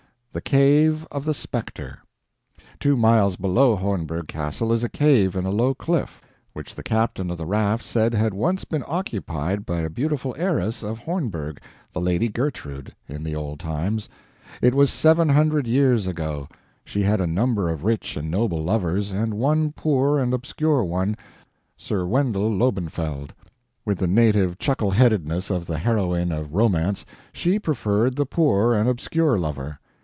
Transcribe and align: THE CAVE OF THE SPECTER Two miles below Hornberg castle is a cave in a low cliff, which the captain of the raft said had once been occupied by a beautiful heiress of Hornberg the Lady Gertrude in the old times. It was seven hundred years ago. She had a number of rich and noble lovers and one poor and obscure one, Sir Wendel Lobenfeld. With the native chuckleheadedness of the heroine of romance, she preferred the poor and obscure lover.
THE 0.33 0.39
CAVE 0.39 1.05
OF 1.11 1.25
THE 1.25 1.33
SPECTER 1.33 1.99
Two 2.79 2.95
miles 2.95 3.35
below 3.35 3.75
Hornberg 3.75 4.29
castle 4.29 4.71
is 4.71 4.81
a 4.81 4.87
cave 4.87 5.35
in 5.35 5.45
a 5.45 5.51
low 5.51 5.73
cliff, 5.75 6.21
which 6.53 6.73
the 6.75 6.83
captain 6.83 7.29
of 7.29 7.37
the 7.37 7.45
raft 7.45 7.83
said 7.83 8.13
had 8.13 8.33
once 8.33 8.63
been 8.63 8.85
occupied 8.87 9.65
by 9.65 9.81
a 9.81 9.89
beautiful 9.89 10.33
heiress 10.37 10.83
of 10.83 10.99
Hornberg 10.99 11.59
the 11.91 11.99
Lady 11.99 12.29
Gertrude 12.29 12.95
in 13.09 13.25
the 13.25 13.35
old 13.35 13.59
times. 13.59 14.07
It 14.61 14.73
was 14.73 14.89
seven 14.89 15.27
hundred 15.27 15.67
years 15.67 16.07
ago. 16.07 16.47
She 16.85 17.03
had 17.03 17.19
a 17.19 17.27
number 17.27 17.69
of 17.69 17.83
rich 17.83 18.15
and 18.15 18.31
noble 18.31 18.63
lovers 18.63 19.11
and 19.11 19.33
one 19.33 19.73
poor 19.73 20.17
and 20.17 20.33
obscure 20.33 20.85
one, 20.85 21.17
Sir 21.75 22.05
Wendel 22.05 22.49
Lobenfeld. 22.49 23.33
With 23.83 23.97
the 23.97 24.07
native 24.07 24.57
chuckleheadedness 24.59 25.53
of 25.53 25.65
the 25.65 25.79
heroine 25.79 26.31
of 26.31 26.53
romance, 26.53 27.05
she 27.33 27.59
preferred 27.59 28.15
the 28.15 28.25
poor 28.25 28.73
and 28.73 28.87
obscure 28.87 29.37
lover. 29.37 29.79